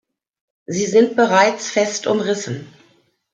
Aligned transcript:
Sie 0.65 0.87
sind 0.87 1.15
bereits 1.15 1.69
fest 1.69 2.07
umrissen. 2.07 2.65